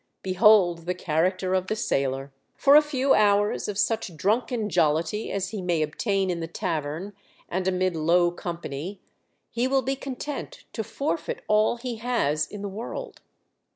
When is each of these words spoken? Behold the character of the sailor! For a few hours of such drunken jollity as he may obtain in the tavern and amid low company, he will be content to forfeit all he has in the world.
Behold 0.23 0.87
the 0.87 0.95
character 0.95 1.53
of 1.53 1.67
the 1.67 1.75
sailor! 1.75 2.31
For 2.55 2.75
a 2.75 2.81
few 2.81 3.13
hours 3.13 3.67
of 3.67 3.77
such 3.77 4.15
drunken 4.17 4.67
jollity 4.67 5.31
as 5.31 5.49
he 5.49 5.61
may 5.61 5.83
obtain 5.83 6.31
in 6.31 6.39
the 6.39 6.47
tavern 6.47 7.13
and 7.47 7.67
amid 7.67 7.95
low 7.95 8.31
company, 8.31 8.99
he 9.51 9.67
will 9.67 9.83
be 9.83 9.95
content 9.95 10.63
to 10.73 10.83
forfeit 10.83 11.43
all 11.47 11.77
he 11.77 11.97
has 11.97 12.47
in 12.47 12.63
the 12.63 12.67
world. 12.67 13.21